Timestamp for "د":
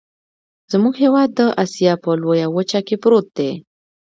1.39-1.41